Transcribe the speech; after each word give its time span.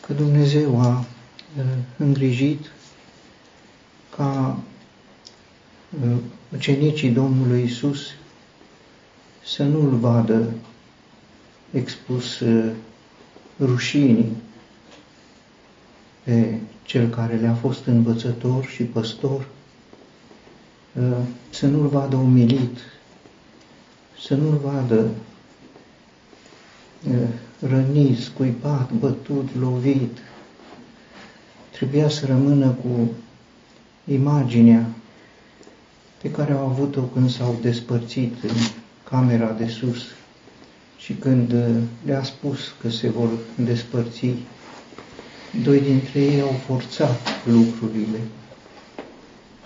că 0.00 0.12
Dumnezeu 0.12 0.80
a 0.80 1.04
îngrijit 1.96 2.70
ca 4.16 4.58
ucenicii 6.52 7.10
Domnului 7.10 7.62
Isus 7.62 8.00
să 9.44 9.64
nu-L 9.64 9.96
vadă 9.96 10.52
expus 11.70 12.42
rușinii 13.60 14.36
pe 16.22 16.58
cel 16.82 17.08
care 17.08 17.36
le-a 17.36 17.54
fost 17.54 17.84
învățător 17.84 18.64
și 18.64 18.82
păstor, 18.82 19.46
să 21.50 21.66
nu-L 21.66 21.86
vadă 21.86 22.16
umilit, 22.16 22.78
să 24.26 24.34
nu-L 24.34 24.56
vadă 24.56 25.10
rănit, 27.58 28.18
scuipat, 28.18 28.92
bătut, 28.92 29.48
lovit. 29.60 30.18
Trebuia 31.70 32.08
să 32.08 32.26
rămână 32.26 32.68
cu 32.68 33.10
imaginea 34.12 34.86
pe 36.22 36.30
care 36.30 36.52
au 36.52 36.66
avut-o 36.66 37.00
când 37.00 37.30
s-au 37.30 37.56
despărțit 37.62 38.42
în 38.42 38.54
camera 39.08 39.50
de 39.58 39.66
sus 39.66 40.02
și 40.96 41.12
când 41.12 41.54
le-a 42.04 42.22
spus 42.22 42.58
că 42.80 42.90
se 42.90 43.08
vor 43.08 43.28
despărți, 43.56 44.34
doi 45.62 45.80
dintre 45.80 46.20
ei 46.20 46.40
au 46.40 46.54
forțat 46.66 47.20
lucrurile 47.46 48.18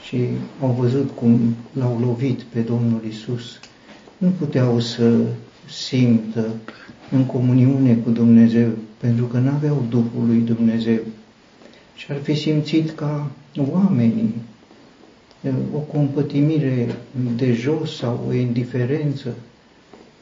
și 0.02 0.28
au 0.61 0.70
văzut 0.70 1.11
cum 1.14 1.56
l-au 1.73 1.98
lovit 2.00 2.42
pe 2.42 2.61
Domnul 2.61 3.05
Isus. 3.09 3.61
Nu 4.16 4.28
puteau 4.39 4.80
să 4.80 5.20
simtă 5.70 6.47
în 7.10 7.24
comuniune 7.24 7.94
cu 7.94 8.10
Dumnezeu, 8.10 8.69
pentru 8.96 9.24
că 9.24 9.38
nu 9.38 9.48
aveau 9.48 9.84
Duhul 9.88 10.27
lui 10.27 10.38
Dumnezeu. 10.38 10.98
Și 11.94 12.06
ar 12.10 12.19
fi 12.22 12.34
simțit 12.34 12.91
ca 12.91 13.30
oamenii 13.72 14.34
o 15.74 15.78
compătimire 15.78 16.96
de 17.36 17.52
jos 17.52 17.96
sau 17.96 18.24
o 18.28 18.33
indiferență. 18.33 19.34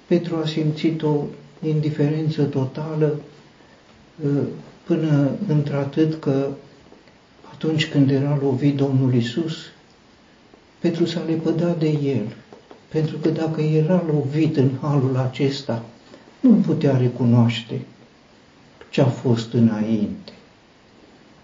Petru 0.06 0.36
a 0.36 0.46
simțit 0.46 1.02
o 1.02 1.24
indiferență 1.66 2.42
totală 2.42 3.20
până 4.84 5.30
într-atât 5.48 6.20
că 6.20 6.46
atunci 7.52 7.88
când 7.88 8.10
era 8.10 8.38
lovit 8.42 8.76
Domnul 8.76 9.14
Isus, 9.14 9.56
Petru 10.78 11.04
s-a 11.04 11.22
lepădat 11.28 11.78
de 11.78 11.88
el, 11.88 12.36
pentru 12.88 13.16
că 13.16 13.28
dacă 13.28 13.60
era 13.60 14.04
lovit 14.12 14.56
în 14.56 14.70
halul 14.80 15.16
acesta, 15.16 15.84
nu 16.40 16.50
putea 16.50 16.96
recunoaște 16.96 17.80
ce 18.90 19.00
a 19.00 19.06
fost 19.06 19.52
înainte. 19.52 20.32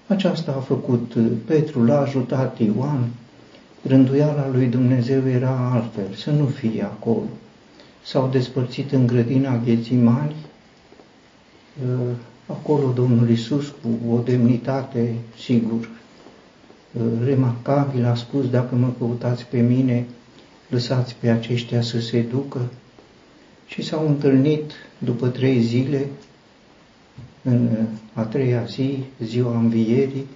Aceasta 0.07 0.53
a 0.53 0.61
făcut 0.61 1.15
Petru, 1.45 1.85
l-a 1.85 2.01
ajutat 2.01 2.59
Ioan, 2.61 3.09
rânduiala 3.87 4.49
lui 4.53 4.67
Dumnezeu 4.67 5.29
era 5.29 5.71
altfel, 5.73 6.15
să 6.15 6.31
nu 6.31 6.47
fie 6.47 6.83
acolo. 6.83 7.29
S-au 8.05 8.29
despărțit 8.29 8.93
în 8.93 9.07
grădina 9.07 9.61
Ghețimani, 9.65 10.35
acolo 12.47 12.93
Domnul 12.95 13.31
Isus 13.31 13.69
cu 13.69 14.15
o 14.15 14.19
demnitate, 14.19 15.15
sigur, 15.39 15.89
remarcabil 17.25 18.05
a 18.05 18.15
spus, 18.15 18.51
dacă 18.51 18.75
mă 18.75 18.89
căutați 18.99 19.45
pe 19.47 19.61
mine, 19.61 20.07
lăsați 20.69 21.17
pe 21.21 21.31
aceștia 21.31 21.83
să 21.83 22.01
se 22.01 22.21
ducă, 22.21 22.61
și 23.73 23.83
s-au 23.83 24.07
întâlnit 24.07 24.73
după 24.99 25.29
trei 25.29 25.61
zile, 25.61 26.07
în 27.43 27.87
a 28.13 28.23
treia 28.23 28.65
zi, 28.65 28.99
ziua 29.25 29.57
învierii, 29.57 30.27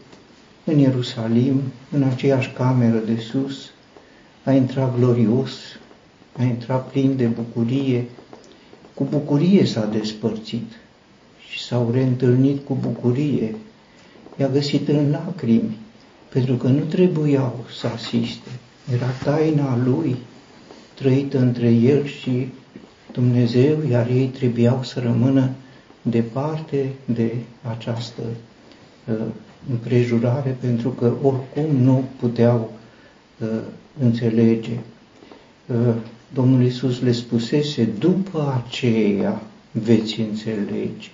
în 0.64 0.78
Ierusalim, 0.78 1.60
în 1.90 2.02
aceeași 2.02 2.50
cameră 2.50 2.98
de 2.98 3.16
sus, 3.16 3.70
a 4.44 4.52
intrat 4.52 4.98
glorios, 4.98 5.50
a 6.38 6.42
intrat 6.42 6.90
plin 6.90 7.16
de 7.16 7.26
bucurie, 7.26 8.04
cu 8.94 9.04
bucurie 9.04 9.64
s-a 9.64 9.86
despărțit 9.86 10.72
și 11.48 11.64
s-au 11.64 11.90
reîntâlnit 11.90 12.64
cu 12.64 12.74
bucurie. 12.80 13.54
I-a 14.36 14.48
găsit 14.48 14.88
în 14.88 15.10
lacrimi, 15.10 15.76
pentru 16.28 16.54
că 16.54 16.68
nu 16.68 16.80
trebuiau 16.84 17.64
să 17.78 17.86
asiste. 17.86 18.50
Era 18.92 19.06
taina 19.24 19.76
lui, 19.84 20.16
trăită 20.94 21.38
între 21.38 21.70
el 21.70 22.06
și 22.06 22.48
Dumnezeu, 23.16 23.76
iar 23.90 24.08
ei 24.08 24.26
trebuiau 24.26 24.82
să 24.82 25.00
rămână 25.00 25.50
departe 26.02 26.90
de 27.04 27.32
această 27.76 28.22
uh, 29.08 29.14
împrejurare, 29.70 30.56
pentru 30.60 30.88
că 30.88 31.12
oricum 31.22 31.76
nu 31.76 32.04
puteau 32.20 32.72
uh, 33.40 33.48
înțelege. 34.00 34.78
Uh, 35.66 35.94
Domnul 36.34 36.62
Isus 36.64 37.00
le 37.00 37.12
spusese, 37.12 37.88
după 37.98 38.62
aceea 38.66 39.42
veți 39.70 40.20
înțelege. 40.20 41.10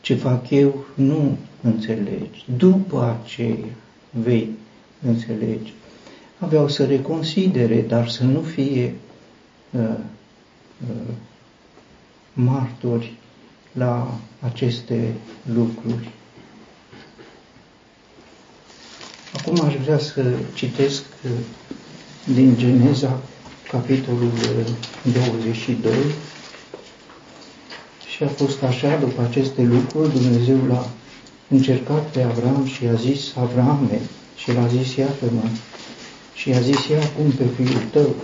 Ce 0.00 0.14
fac 0.14 0.50
eu, 0.50 0.84
nu 0.94 1.36
înțelegi. 1.62 2.44
După 2.56 3.18
aceea 3.22 3.66
vei 4.10 4.48
înțelege. 5.06 5.72
Aveau 6.38 6.68
să 6.68 6.84
reconsidere, 6.84 7.84
dar 7.88 8.08
să 8.08 8.24
nu 8.24 8.40
fie 8.40 8.84
uh, 8.84 8.90
Uh, 9.70 9.94
martori 12.32 13.16
la 13.72 14.14
aceste 14.40 15.14
lucruri. 15.54 16.08
Acum 19.38 19.60
aș 19.60 19.74
vrea 19.74 19.98
să 19.98 20.34
citesc 20.54 21.02
uh, 21.24 21.30
din 22.34 22.56
Geneza, 22.56 23.20
capitolul 23.70 24.30
22, 25.12 25.92
uh, 25.92 25.98
și 28.18 28.22
a 28.24 28.28
fost 28.28 28.62
așa, 28.62 28.96
după 28.96 29.22
aceste 29.22 29.62
lucruri, 29.62 30.12
Dumnezeu 30.12 30.56
l-a 30.68 30.88
încercat 31.48 32.10
pe 32.10 32.22
Avram 32.22 32.66
și 32.66 32.86
a 32.86 32.94
zis, 32.94 33.36
Avrame, 33.36 34.00
și 34.36 34.52
l-a 34.52 34.66
zis, 34.66 34.94
iată-mă, 34.94 35.48
și 36.34 36.52
a 36.52 36.60
zis, 36.60 36.86
ia 36.86 37.02
acum 37.02 37.30
pe 37.30 37.44
fiul 37.56 37.82
tău, 37.92 38.14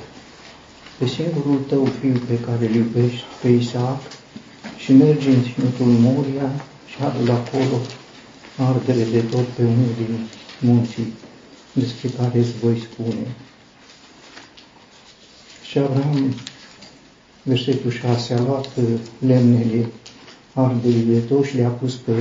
pe 0.99 1.07
singurul 1.07 1.59
tău 1.69 1.85
fiu 2.01 2.21
pe 2.29 2.39
care 2.41 2.67
îl 2.67 2.75
iubești, 2.75 3.25
pe 3.43 3.49
Isaac, 3.49 4.01
și 4.77 4.93
mergi 4.93 5.29
în 5.29 5.43
ținutul 5.43 5.87
Moria 5.87 6.51
și 6.87 7.03
adu 7.03 7.33
acolo 7.33 7.81
ardere 8.59 9.05
de 9.13 9.21
tot 9.21 9.47
pe 9.47 9.63
unul 9.63 9.93
din 9.97 10.19
munții 10.61 11.13
despre 11.73 12.09
care 12.09 12.39
îți 12.39 12.59
voi 12.63 12.87
spune. 12.93 13.27
Și 15.69 15.79
Avram, 15.79 16.35
versetul 17.43 17.91
6, 17.91 18.35
a 18.35 18.41
luat 18.41 18.69
lemnele 19.19 19.87
arderii 20.53 21.03
de 21.03 21.19
tot 21.19 21.45
și 21.45 21.57
le-a 21.57 21.69
pus 21.69 21.95
pe 21.95 22.13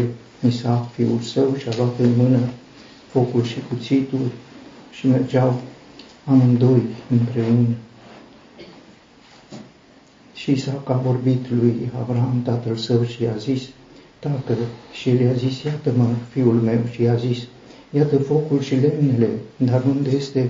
Isaac, 0.48 0.92
fiul 0.94 1.20
său, 1.20 1.56
și 1.58 1.68
a 1.68 1.74
luat 1.78 2.00
în 2.00 2.16
mână 2.18 2.40
focul 3.12 3.44
și 3.44 3.58
cuțitul 3.70 4.32
și 4.92 5.08
mergeau 5.08 5.62
amândoi 6.26 6.82
împreună 7.10 7.76
și 10.44 10.52
Isaac 10.52 10.90
a 10.90 10.94
vorbit 10.94 11.50
lui 11.50 11.92
Abraham, 12.00 12.42
tatăl 12.44 12.76
său, 12.76 13.04
și 13.04 13.24
i-a 13.24 13.36
zis, 13.36 13.62
Tată, 14.20 14.56
și 14.92 15.10
el 15.10 15.20
i-a 15.20 15.34
zis, 15.34 15.64
iată-mă, 15.64 16.08
fiul 16.32 16.54
meu, 16.54 16.80
și 16.92 17.02
i-a 17.02 17.16
zis, 17.16 17.40
iată 17.90 18.18
focul 18.18 18.62
și 18.62 18.76
lemnele, 18.76 19.30
dar 19.58 19.84
unde 19.84 20.10
este 20.10 20.50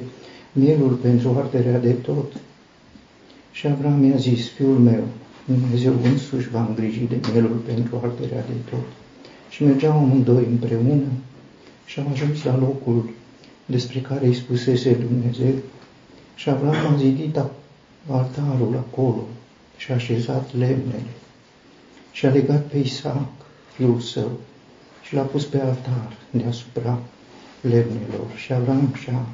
mielul 0.52 0.92
pentru 0.92 1.36
arderea 1.38 1.80
de 1.80 1.92
tot? 1.92 2.34
Și 3.52 3.68
Abraham 3.68 4.04
i-a 4.04 4.16
zis, 4.16 4.50
fiul 4.50 4.78
meu, 4.78 5.04
Dumnezeu 5.46 5.94
însuși 6.04 6.50
va 6.50 6.66
îngriji 6.68 7.08
de 7.10 7.20
mielul 7.32 7.62
pentru 7.66 8.02
arderea 8.04 8.46
de 8.48 8.70
tot. 8.70 8.86
Și 9.50 9.64
mergeau 9.64 9.98
amândoi 9.98 10.48
împreună 10.52 11.08
și 11.86 12.00
au 12.00 12.06
ajuns 12.12 12.44
la 12.44 12.58
locul 12.58 13.10
despre 13.66 14.00
care 14.00 14.26
îi 14.26 14.36
spusese 14.36 14.94
Dumnezeu. 14.94 15.54
Și 16.36 16.50
Abraham 16.50 16.94
a 16.94 16.98
zidit 16.98 17.40
altarul 18.08 18.86
acolo 18.88 19.28
și 19.84 19.92
a 19.92 19.96
așezat 19.96 20.54
lemnele 20.58 21.14
și 22.12 22.26
a 22.26 22.30
legat 22.30 22.66
pe 22.66 22.78
Isaac, 22.78 23.32
fiul 23.76 24.00
său, 24.00 24.40
și 25.02 25.14
l-a 25.14 25.22
pus 25.22 25.46
pe 25.46 25.60
altar 25.60 26.18
deasupra 26.30 27.00
lemnelor. 27.62 28.32
Și 28.36 28.54
Avram 28.54 28.94
și-a 29.02 29.26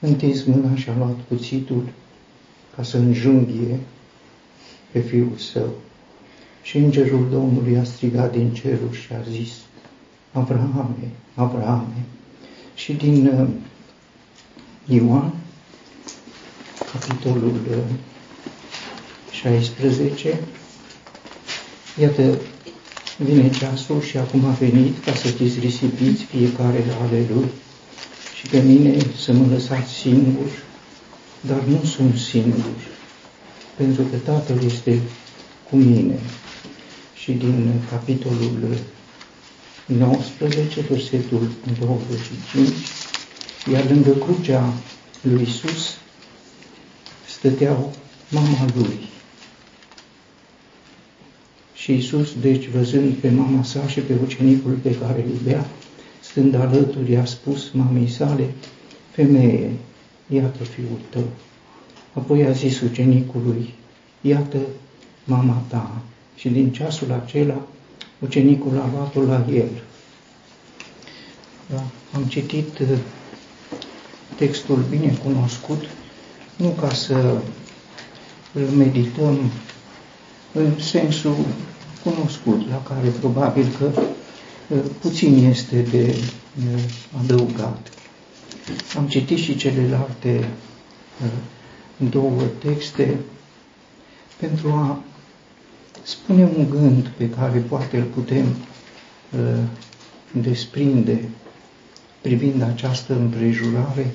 întins 0.00 0.44
mâna 0.44 0.76
și 0.76 0.88
a 0.88 0.96
luat 0.96 1.16
cuțitul 1.28 1.88
ca 2.76 2.82
să 2.82 2.96
înjunghie 2.96 3.78
pe 4.90 5.00
fiul 5.00 5.36
său. 5.36 5.74
Și 6.62 6.76
îngerul 6.76 7.28
Domnului 7.30 7.78
a 7.78 7.84
strigat 7.84 8.32
din 8.32 8.54
cerul 8.54 8.92
și 8.92 9.12
a 9.12 9.30
zis, 9.30 9.52
Abrahame, 10.32 11.10
Abrahame. 11.34 12.04
Și 12.74 12.92
din 12.92 13.26
uh, 13.26 13.48
Ioan, 14.86 15.34
capitolul 16.92 17.54
uh, 17.70 17.76
16, 19.42 20.38
Iată, 22.00 22.38
vine 23.16 23.50
ceasul 23.50 24.02
și 24.02 24.16
acum 24.16 24.44
a 24.44 24.50
venit 24.50 25.04
ca 25.04 25.14
să 25.14 25.28
fiți 25.28 25.58
risipiți 25.58 26.22
fiecare 26.22 26.84
ale 27.02 27.26
Lui 27.32 27.48
și 28.38 28.46
pe 28.46 28.60
mine 28.60 28.96
să 29.16 29.32
mă 29.32 29.46
lăsați 29.52 29.92
singur, 29.92 30.46
dar 31.40 31.60
nu 31.60 31.84
sunt 31.84 32.18
singur, 32.18 32.74
pentru 33.76 34.02
că 34.02 34.16
Tatăl 34.16 34.64
este 34.64 35.00
cu 35.70 35.76
mine. 35.76 36.18
Și 37.14 37.32
din 37.32 37.72
capitolul 37.90 38.78
19, 39.86 40.80
versetul 40.80 41.48
25, 41.80 42.68
iar 43.72 43.84
lângă 43.90 44.10
crucea 44.10 44.72
lui 45.20 45.42
Isus 45.42 45.96
stăteau 47.26 47.92
mama 48.28 48.66
lui. 48.74 49.08
Și 51.88 51.94
Isus, 51.94 52.40
deci, 52.40 52.68
văzând 52.68 53.14
pe 53.14 53.30
mama 53.30 53.62
sa 53.62 53.86
și 53.86 54.00
pe 54.00 54.12
ucenicul 54.22 54.78
pe 54.82 54.96
care 54.96 55.22
îl 55.22 55.28
iubea, 55.28 55.66
stând 56.20 56.54
alături, 56.54 57.16
a 57.16 57.24
spus 57.24 57.70
mamei 57.72 58.08
sale, 58.08 58.54
Femeie, 59.10 59.70
iată 60.26 60.64
fiul 60.64 61.00
tău. 61.10 61.24
Apoi 62.12 62.44
a 62.44 62.50
zis 62.50 62.80
ucenicului, 62.80 63.74
iată 64.20 64.58
mama 65.24 65.62
ta. 65.68 66.02
Și 66.36 66.48
din 66.48 66.72
ceasul 66.72 67.12
acela, 67.12 67.66
ucenicul 68.18 68.78
a 68.78 68.90
luat-o 68.92 69.22
la 69.22 69.46
el. 69.52 69.82
Da? 71.70 71.84
Am 72.14 72.22
citit 72.22 72.78
uh, 72.78 72.88
textul 74.36 74.84
bine 74.90 75.18
cunoscut, 75.24 75.84
nu 76.56 76.68
ca 76.68 76.92
să 76.92 77.40
îl 78.52 78.62
medităm 78.76 79.38
în 80.52 80.78
sensul 80.78 81.36
cunoscut, 82.04 82.68
la 82.70 82.82
care 82.82 83.08
probabil 83.08 83.66
că 83.78 83.90
uh, 83.94 84.78
puțin 85.00 85.44
este 85.50 85.80
de 85.90 86.14
uh, 86.74 86.82
adăugat. 87.22 87.88
Am 88.96 89.06
citit 89.08 89.38
și 89.38 89.56
celelalte 89.56 90.48
două 92.10 92.40
texte 92.58 93.18
pentru 94.36 94.68
a 94.68 95.02
spune 96.02 96.42
un 96.56 96.66
gând 96.70 97.06
pe 97.16 97.30
care 97.30 97.58
poate 97.58 97.96
îl 97.96 98.02
putem 98.04 98.44
desprinde 100.32 101.28
privind 102.20 102.62
această 102.62 103.12
împrejurare, 103.12 104.10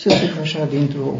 să 0.00 0.10
zic 0.20 0.38
așa, 0.40 0.64
dintr-o 0.64 1.14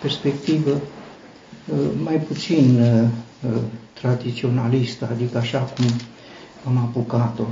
perspectivă 0.00 0.70
uh, 0.70 1.78
mai 2.02 2.14
puțin 2.20 2.80
uh, 2.80 3.08
uh, 3.54 3.60
tradiționalistă, 4.00 5.08
adică 5.10 5.38
așa 5.38 5.58
cum 5.58 5.84
am 6.66 6.76
apucat-o. 6.76 7.44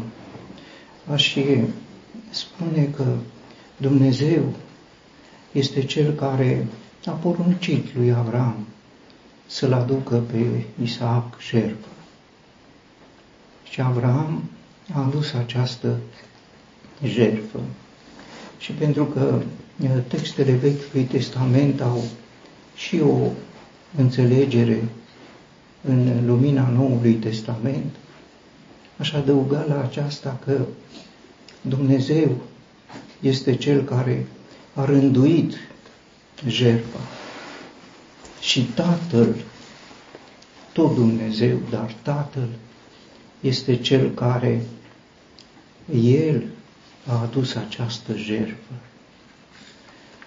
Aș 1.12 1.37
spune 2.31 2.88
că 2.96 3.05
Dumnezeu 3.76 4.43
este 5.52 5.82
Cel 5.85 6.12
care 6.12 6.67
a 7.06 7.11
poruncit 7.11 7.94
lui 7.96 8.12
Avram 8.12 8.67
să-l 9.46 9.73
aducă 9.73 10.17
pe 10.17 10.64
Isaac 10.82 11.38
șerpă. 11.38 11.87
Și 13.70 13.81
Avram 13.81 14.43
a 14.93 15.00
adus 15.02 15.32
această 15.32 15.97
jertfă. 17.05 17.58
Și 18.58 18.73
pentru 18.73 19.05
că 19.05 19.43
textele 20.08 20.52
Vechiului 20.52 21.05
Testament 21.05 21.81
au 21.81 22.05
și 22.76 23.00
o 23.00 23.29
înțelegere 23.97 24.82
în 25.86 26.26
lumina 26.26 26.69
Noului 26.69 27.12
Testament, 27.12 27.94
aș 28.98 29.12
adăuga 29.12 29.64
la 29.69 29.82
aceasta 29.82 30.40
că 30.44 30.60
Dumnezeu 31.60 32.36
este 33.20 33.54
Cel 33.54 33.82
care 33.82 34.26
a 34.75 34.84
rânduit 34.84 35.54
jertfa 36.48 36.98
și 38.40 38.62
Tatăl, 38.62 39.34
tot 40.72 40.94
Dumnezeu, 40.94 41.58
dar 41.70 41.94
Tatăl 42.02 42.48
este 43.40 43.76
Cel 43.76 44.10
care 44.10 44.62
El 46.02 46.44
a 47.06 47.20
adus 47.20 47.54
această 47.54 48.16
jertfă. 48.16 48.72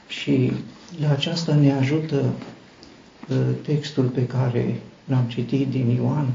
Și 0.07 0.51
la 1.01 1.11
aceasta 1.11 1.55
ne 1.55 1.73
ajută 1.73 2.33
uh, 3.29 3.37
textul 3.61 4.05
pe 4.05 4.27
care 4.27 4.81
l-am 5.07 5.23
citit 5.27 5.67
din 5.67 5.89
Ioan. 5.89 6.33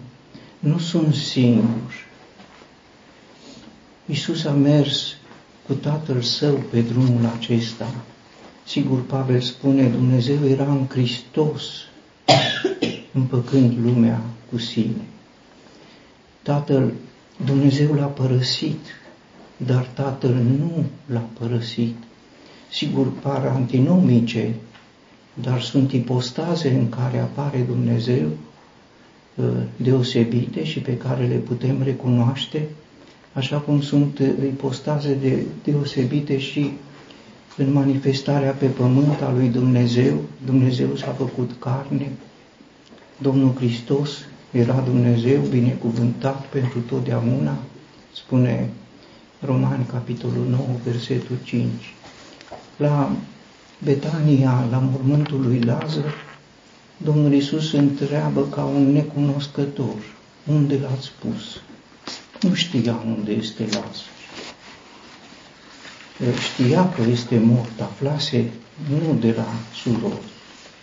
Nu 0.58 0.78
sunt 0.78 1.14
singur. 1.14 1.92
Iisus 4.06 4.44
a 4.44 4.52
mers 4.52 5.16
cu 5.66 5.72
Tatăl 5.72 6.20
Său 6.20 6.54
pe 6.54 6.80
drumul 6.80 7.30
acesta. 7.38 7.94
Sigur, 8.66 9.06
Pavel 9.06 9.40
spune, 9.40 9.88
Dumnezeu 9.88 10.48
era 10.48 10.70
în 10.70 10.86
Hristos, 10.88 11.62
împăcând 13.12 13.78
lumea 13.84 14.22
cu 14.50 14.58
sine. 14.58 15.02
Tatăl, 16.42 16.92
Dumnezeu 17.44 17.94
l-a 17.94 18.06
părăsit 18.06 18.78
dar 19.66 19.86
Tatăl 19.94 20.34
nu 20.34 20.84
l-a 21.06 21.28
părăsit. 21.38 21.96
Sigur, 22.70 23.12
par 23.12 23.46
antinomice, 23.46 24.54
dar 25.34 25.60
sunt 25.60 25.92
ipostaze 25.92 26.70
în 26.70 26.88
care 26.88 27.18
apare 27.18 27.58
Dumnezeu 27.58 28.26
uh, 28.26 28.32
deosebite 29.76 30.64
și 30.64 30.78
pe 30.78 30.96
care 30.96 31.26
le 31.26 31.34
putem 31.34 31.82
recunoaște, 31.82 32.68
așa 33.32 33.56
cum 33.56 33.80
sunt 33.80 34.18
ipostaze 34.44 35.14
de 35.14 35.42
deosebite 35.64 36.38
și 36.38 36.70
în 37.56 37.72
manifestarea 37.72 38.50
pe 38.50 38.66
pământ 38.66 39.20
a 39.20 39.32
lui 39.32 39.48
Dumnezeu. 39.48 40.20
Dumnezeu 40.44 40.96
s-a 40.96 41.12
făcut 41.12 41.50
carne, 41.58 42.10
Domnul 43.18 43.54
Hristos 43.54 44.10
era 44.50 44.82
Dumnezeu 44.84 45.40
binecuvântat 45.40 46.46
pentru 46.46 46.78
totdeauna, 46.78 47.58
spune 48.14 48.70
Romani, 49.40 49.84
capitolul 49.84 50.46
9, 50.48 50.62
versetul 50.84 51.36
5. 51.42 51.66
La 52.76 53.12
Betania, 53.84 54.66
la 54.70 54.78
mormântul 54.78 55.40
lui 55.40 55.60
Lazar, 55.60 56.14
Domnul 56.96 57.32
Isus 57.32 57.72
întreabă 57.72 58.46
ca 58.46 58.64
un 58.64 58.92
necunoscător, 58.92 59.96
unde 60.46 60.78
l-ați 60.78 61.04
spus? 61.04 61.60
Nu 62.40 62.54
știa 62.54 63.02
unde 63.06 63.32
este 63.32 63.62
Lazar. 63.62 64.10
Știa 66.40 66.88
că 66.88 67.02
este 67.10 67.38
mort, 67.38 67.80
aflase 67.80 68.50
nu 68.88 69.18
de 69.20 69.34
la 69.36 69.46
surori. 69.74 70.30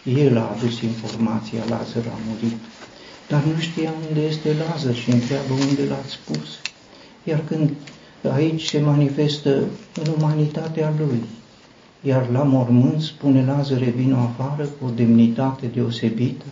El 0.04 0.38
a 0.38 0.56
adus 0.58 0.82
informația, 0.82 1.60
Lazar 1.60 2.04
a 2.08 2.20
murit. 2.28 2.60
Dar 3.28 3.44
nu 3.44 3.60
știa 3.60 3.94
unde 4.08 4.22
este 4.22 4.54
Lazar 4.54 4.96
și 4.96 5.10
întreabă 5.10 5.54
unde 5.54 5.84
l-ați 5.84 6.12
spus. 6.12 6.48
Iar 7.24 7.44
când 7.48 7.70
Aici 8.28 8.66
se 8.66 8.80
manifestă 8.80 9.50
în 10.04 10.14
umanitatea 10.18 10.94
lui. 10.98 11.24
Iar 12.02 12.30
la 12.30 12.44
mormânt, 12.44 13.02
spune 13.02 13.46
Lazare, 13.46 13.90
vină 13.90 14.16
afară 14.16 14.64
cu 14.64 14.86
o 14.86 14.90
demnitate 14.90 15.66
deosebită 15.66 16.46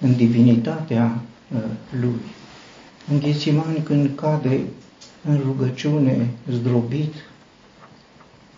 în 0.00 0.16
divinitatea 0.16 1.22
uh, 1.54 1.60
lui. 2.00 2.20
În 3.10 3.18
Ghețimani, 3.18 3.82
când 3.82 4.10
cade 4.14 4.60
în 5.28 5.40
rugăciune 5.44 6.30
zdrobit, 6.50 7.14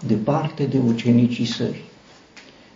departe 0.06 0.64
de 0.64 0.78
ucenicii 0.86 1.44
săi, 1.44 1.82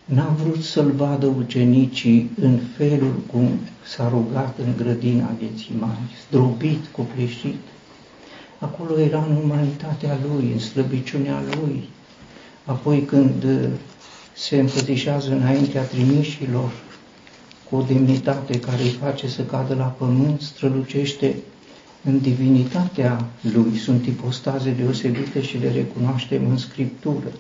n-a 0.05 0.37
vrut 0.43 0.63
să-l 0.63 0.91
vadă 0.91 1.27
ucenicii 1.27 2.31
în 2.41 2.59
felul 2.77 3.15
cum 3.33 3.49
s-a 3.85 4.09
rugat 4.09 4.59
în 4.59 4.77
grădina 4.77 5.31
Ghețimani, 5.39 6.17
zdrobit, 6.29 6.87
copleșit, 6.93 7.57
Acolo 8.59 8.99
era 8.99 9.25
în 9.29 9.37
umanitatea 9.37 10.19
lui, 10.27 10.53
în 10.53 10.59
slăbiciunea 10.59 11.43
lui. 11.61 11.89
Apoi 12.69 13.03
când 13.03 13.45
uh, 13.45 13.69
se 14.33 14.59
împățișează 14.59 15.33
înaintea 15.33 15.83
trimișilor 15.83 16.73
cu 17.71 17.77
o 17.77 17.83
demnitate 17.83 18.61
care 18.61 18.83
îi 18.83 18.99
face 19.03 19.29
să 19.29 19.43
cadă 19.43 19.75
la 19.75 19.85
pământ, 19.85 20.41
strălucește 20.41 21.37
în 22.05 22.21
divinitatea 22.21 23.25
lui. 23.41 23.77
Sunt 23.77 24.07
ipostaze 24.07 24.71
deosebite 24.71 25.43
și 25.43 25.59
le 25.59 25.73
recunoaștem 25.73 26.49
în 26.51 26.57
Scriptură. 26.57 27.33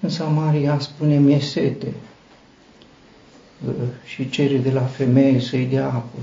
În 0.00 0.08
Samaria 0.08 0.78
spune 0.78 1.18
mi 1.18 1.40
sete 1.40 1.92
uh, 3.66 3.72
și 4.04 4.30
cere 4.30 4.56
de 4.56 4.70
la 4.70 4.82
femeie 4.82 5.40
să-i 5.40 5.66
dea 5.66 5.86
apă 5.86 6.18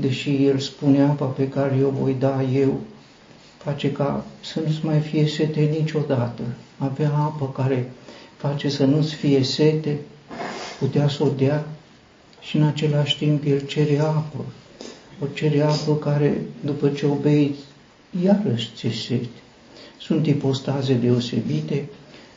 deși 0.00 0.46
El 0.46 0.58
spune 0.58 1.02
apa 1.02 1.24
pe 1.24 1.48
care 1.48 1.84
o 1.84 1.90
voi 1.90 2.16
da 2.18 2.42
eu, 2.42 2.80
face 3.64 3.92
ca 3.92 4.24
să 4.40 4.60
nu-ți 4.60 4.84
mai 4.84 4.98
fie 4.98 5.26
sete 5.26 5.60
niciodată. 5.60 6.42
Avea 6.78 7.12
apă 7.12 7.50
care 7.54 7.90
face 8.36 8.68
să 8.68 8.84
nu-ți 8.84 9.14
fie 9.14 9.42
sete, 9.42 9.98
putea 10.78 11.08
să 11.08 11.24
o 11.24 11.28
dea 11.36 11.66
și 12.40 12.56
în 12.56 12.62
același 12.62 13.18
timp 13.18 13.44
El 13.46 13.60
cere 13.60 13.98
apă. 13.98 14.44
o 15.22 15.26
cereapă 15.34 15.94
care, 15.94 16.40
după 16.64 16.88
ce 16.88 17.06
o 17.06 17.14
bei, 17.14 17.54
iarăși 18.22 18.70
ți 18.76 18.88
sete. 18.88 19.28
Sunt 19.98 20.26
ipostaze 20.26 20.94
deosebite, 20.94 21.88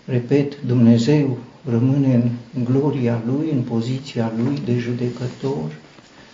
repet, 0.06 0.62
Dumnezeu 0.62 1.38
rămâne 1.70 2.32
în 2.56 2.64
gloria 2.64 3.22
Lui, 3.26 3.50
în 3.52 3.62
poziția 3.62 4.32
Lui 4.38 4.62
de 4.66 4.78
judecător, 4.78 5.72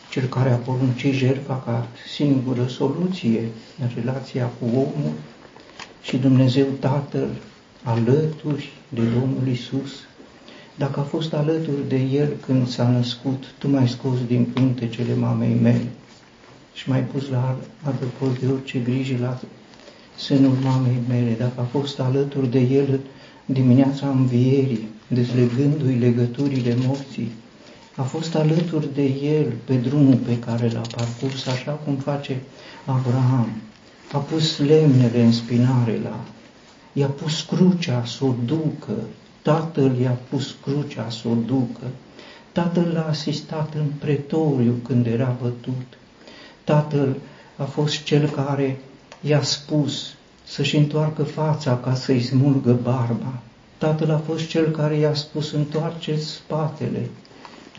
cel 0.10 0.25
care 0.28 0.51
a 0.51 0.56
poruncit 0.56 1.13
jertfa 1.13 1.62
ca 1.66 1.88
singură 2.08 2.68
soluție 2.68 3.39
în 3.82 3.89
relația 3.96 4.46
cu 4.60 4.66
omul 4.66 5.13
și 6.01 6.18
Dumnezeu 6.18 6.66
Tatăl 6.80 7.30
alături 7.84 8.72
de 8.89 9.01
Domnul 9.01 9.48
Isus. 9.51 9.92
Dacă 10.75 11.00
a 11.00 11.04
fost 11.04 11.34
alături 11.34 11.88
de 11.88 11.98
El 11.98 12.30
când 12.46 12.68
s-a 12.68 12.89
născut, 12.89 13.44
tu 13.58 13.70
m-ai 13.70 13.88
scos 13.88 14.18
din 14.28 14.44
pântecele 14.44 15.16
mamei 15.16 15.58
mele 15.62 15.88
și 16.74 16.89
m-ai 16.89 17.01
pus 17.01 17.30
la 17.30 17.58
adăpost 17.84 18.39
de 18.39 18.48
orice 18.48 18.80
grijă 18.80 19.18
la 19.22 19.39
sânul 20.18 20.56
mamei 20.63 20.98
mele. 21.08 21.36
Dacă 21.38 21.54
a 21.56 21.63
fost 21.63 22.00
alături 22.00 22.51
de 22.51 22.60
El 22.60 23.00
dimineața 23.46 24.10
învierii, 24.10 24.88
dezlegându-i 25.08 25.98
legăturile 26.00 26.75
morții, 26.86 27.32
a 28.00 28.03
fost 28.03 28.36
alături 28.36 28.94
de 28.94 29.03
el 29.03 29.53
pe 29.63 29.74
drumul 29.74 30.15
pe 30.15 30.39
care 30.39 30.70
l-a 30.70 30.82
parcurs, 30.96 31.48
așa 31.48 31.72
cum 31.72 31.96
face 31.96 32.41
Abraham. 32.86 33.50
A 34.12 34.18
pus 34.18 34.58
lemnele 34.58 35.22
în 35.22 35.32
spinare 35.32 36.00
la, 36.03 36.20
i-a 36.94 37.08
pus 37.08 37.41
crucea 37.41 38.03
să 38.06 38.25
o 38.25 38.34
ducă, 38.46 38.94
tatăl 39.41 39.98
i-a 39.98 40.18
pus 40.29 40.56
crucea 40.63 41.10
să 41.10 41.27
o 41.27 41.34
ducă, 41.46 41.88
tatăl 42.51 42.91
l-a 42.94 43.08
asistat 43.08 43.74
în 43.74 43.86
pretoriu 44.00 44.79
când 44.84 45.06
era 45.06 45.36
bătut, 45.41 45.98
tatăl 46.63 47.15
a 47.56 47.63
fost 47.63 48.03
cel 48.03 48.29
care 48.29 48.79
i-a 49.22 49.41
spus 49.41 50.13
să-și 50.46 50.77
întoarcă 50.77 51.24
fața 51.24 51.77
ca 51.77 51.94
să-i 51.94 52.22
smulgă 52.22 52.74
barba, 52.84 53.41
tatăl 53.77 54.12
a 54.12 54.18
fost 54.18 54.48
cel 54.48 54.72
care 54.72 54.96
i-a 54.96 55.13
spus 55.13 55.51
întoarceți 55.51 56.27
spatele, 56.27 57.10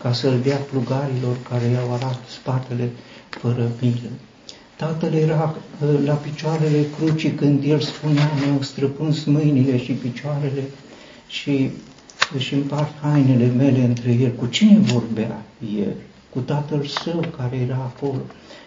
ca 0.03 0.13
să-l 0.13 0.41
dea 0.43 0.57
plugarilor 0.57 1.37
care 1.49 1.65
i-au 1.65 1.93
arat 1.93 2.21
spatele 2.29 2.91
fără 3.29 3.71
milă. 3.81 4.11
Tatăl 4.77 5.13
era 5.13 5.57
ă, 5.85 6.01
la 6.05 6.15
picioarele 6.15 6.87
crucii 6.97 7.31
când 7.31 7.65
el 7.65 7.81
spunea, 7.81 8.31
mi-au 8.45 8.63
străpuns 8.63 9.25
mâinile 9.25 9.79
și 9.79 9.93
picioarele 9.93 10.63
și 11.29 11.71
își 12.35 12.55
împart 12.55 12.93
hainele 13.01 13.47
mele 13.47 13.85
între 13.85 14.13
el. 14.13 14.31
Cu 14.31 14.47
cine 14.47 14.79
vorbea 14.79 15.43
el? 15.79 15.95
Cu 16.31 16.39
tatăl 16.39 16.85
său 17.05 17.25
care 17.37 17.57
era 17.57 17.93
acolo. 17.95 18.21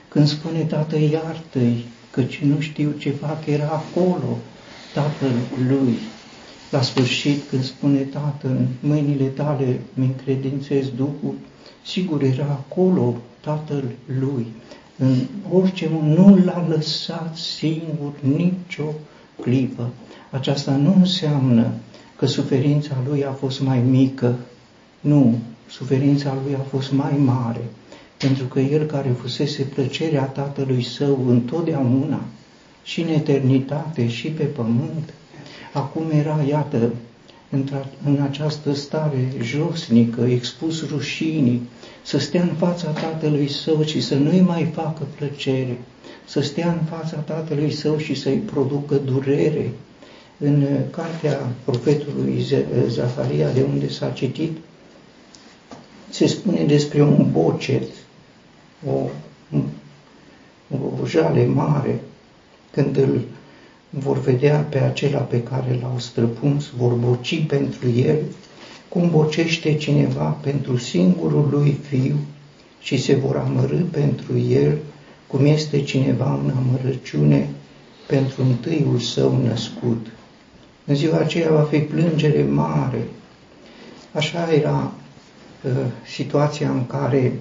Când 0.07 0.27
spune 0.27 0.59
tată, 0.59 0.97
iartă-i, 0.97 1.85
căci 2.11 2.37
nu 2.37 2.59
știu 2.59 2.91
ce 2.97 3.09
fac, 3.09 3.45
era 3.45 3.67
acolo 3.67 4.37
tatăl 4.93 5.31
lui. 5.67 5.97
La 6.73 6.81
sfârșit, 6.81 7.41
când 7.49 7.63
spune 7.63 7.99
Tată, 7.99 8.47
în 8.47 8.67
mâinile 8.79 9.25
tale 9.25 9.79
mi 9.93 10.05
încredințez 10.05 10.89
Duhul, 10.89 11.35
sigur 11.85 12.23
era 12.23 12.45
acolo 12.45 13.15
Tatăl 13.39 13.83
lui. 14.19 14.45
În 14.97 15.15
orice 15.51 15.89
nu 16.03 16.39
l-a 16.45 16.65
lăsat 16.69 17.37
singur 17.37 18.11
nicio 18.21 18.93
clipă. 19.41 19.89
Aceasta 20.31 20.75
nu 20.75 20.95
înseamnă 20.97 21.71
că 22.15 22.25
suferința 22.25 22.95
lui 23.07 23.25
a 23.25 23.31
fost 23.31 23.61
mai 23.61 23.79
mică. 23.79 24.35
Nu, 24.99 25.39
suferința 25.69 26.37
lui 26.43 26.55
a 26.55 26.63
fost 26.69 26.91
mai 26.91 27.17
mare, 27.17 27.63
pentru 28.17 28.45
că 28.45 28.59
el 28.59 28.85
care 28.85 29.09
fusese 29.09 29.63
plăcerea 29.63 30.23
Tatălui 30.23 30.83
Său 30.83 31.25
întotdeauna, 31.27 32.21
și 32.83 33.01
în 33.01 33.07
eternitate, 33.07 34.07
și 34.07 34.27
pe 34.27 34.43
pământ, 34.43 35.13
Acum 35.73 36.11
era, 36.11 36.43
iată, 36.47 36.91
în 38.05 38.21
această 38.21 38.73
stare 38.73 39.33
josnică, 39.41 40.21
expus 40.21 40.89
rușinii, 40.89 41.61
să 42.03 42.17
stea 42.17 42.41
în 42.41 42.53
fața 42.57 42.87
tatălui 42.87 43.49
său 43.49 43.83
și 43.83 44.01
să 44.01 44.15
nu-i 44.15 44.41
mai 44.41 44.71
facă 44.73 45.07
plăcere, 45.15 45.77
să 46.25 46.41
stea 46.41 46.71
în 46.71 46.79
fața 46.97 47.17
tatălui 47.17 47.71
său 47.71 47.97
și 47.97 48.15
să-i 48.15 48.37
producă 48.37 48.95
durere. 48.95 49.71
În 50.37 50.67
cartea 50.91 51.47
profetului 51.63 52.45
Zaharia, 52.87 53.51
de 53.51 53.61
unde 53.61 53.89
s-a 53.89 54.09
citit, 54.09 54.57
se 56.09 56.27
spune 56.27 56.63
despre 56.63 57.01
un 57.01 57.27
bocet, 57.31 57.87
o, 58.87 59.09
o 61.01 61.05
jale 61.05 61.45
mare, 61.45 62.01
când 62.71 62.97
îl 62.97 63.21
vor 63.99 64.19
vedea 64.19 64.59
pe 64.69 64.79
acela 64.79 65.19
pe 65.19 65.43
care 65.43 65.79
l-au 65.81 65.99
străpuns, 65.99 66.69
vor 66.77 66.91
boci 66.93 67.45
pentru 67.47 67.89
el, 67.89 68.17
cum 68.89 69.09
bocește 69.09 69.73
cineva 69.73 70.23
pentru 70.23 70.77
singurul 70.77 71.47
lui 71.51 71.77
fiu 71.89 72.15
și 72.79 72.97
se 73.01 73.15
vor 73.15 73.35
amărâ 73.35 73.77
pentru 73.91 74.37
el, 74.37 74.77
cum 75.27 75.45
este 75.45 75.81
cineva 75.81 76.39
în 76.43 76.51
amărăciune 76.57 77.49
pentru 78.07 78.41
întâiul 78.41 78.99
său 78.99 79.41
născut. 79.43 80.07
În 80.85 80.95
ziua 80.95 81.17
aceea 81.17 81.49
va 81.49 81.61
fi 81.61 81.77
plângere 81.79 82.43
mare. 82.43 83.07
Așa 84.11 84.53
era 84.53 84.91
uh, 85.63 85.71
situația 86.05 86.69
în 86.69 86.87
care 86.87 87.33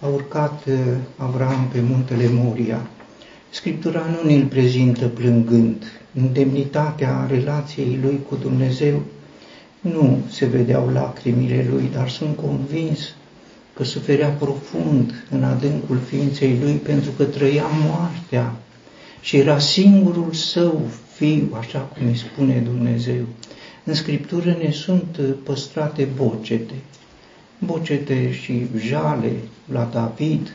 a 0.00 0.06
urcat 0.06 0.64
uh, 0.66 0.74
Avram 1.16 1.68
pe 1.72 1.80
muntele 1.80 2.28
Moria 2.32 2.86
Scriptura 3.50 4.06
nu 4.06 4.30
ne-l 4.30 4.44
prezintă 4.44 5.06
plângând. 5.06 5.84
În 6.14 6.32
demnitatea 6.32 7.26
relației 7.30 7.98
lui 8.02 8.20
cu 8.28 8.36
Dumnezeu 8.40 9.02
nu 9.80 10.18
se 10.28 10.46
vedeau 10.46 10.88
lacrimile 10.88 11.66
lui, 11.70 11.90
dar 11.92 12.08
sunt 12.08 12.36
convins 12.36 13.14
că 13.74 13.84
suferea 13.84 14.28
profund 14.28 15.24
în 15.30 15.44
adâncul 15.44 15.98
ființei 15.98 16.58
lui 16.62 16.72
pentru 16.72 17.10
că 17.10 17.24
trăia 17.24 17.66
moartea 17.86 18.56
și 19.20 19.36
era 19.36 19.58
singurul 19.58 20.32
său 20.32 20.82
fiu, 21.14 21.56
așa 21.58 21.78
cum 21.78 22.06
îi 22.06 22.16
spune 22.16 22.58
Dumnezeu. 22.58 23.24
În 23.84 23.94
Scriptură 23.94 24.56
ne 24.62 24.70
sunt 24.70 25.20
păstrate 25.44 26.08
bocete, 26.16 26.74
bocete 27.58 28.32
și 28.32 28.66
jale 28.76 29.32
la 29.72 29.88
David, 29.92 30.52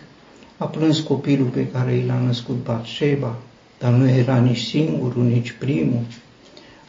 a 0.58 0.66
plâns 0.66 1.00
copilul 1.00 1.48
pe 1.48 1.68
care 1.68 1.96
i 1.96 2.06
l-a 2.06 2.20
născut 2.20 2.64
Batșeba, 2.64 3.36
dar 3.80 3.92
nu 3.92 4.10
era 4.10 4.38
nici 4.38 4.62
singurul, 4.62 5.24
nici 5.24 5.56
primul. 5.60 6.02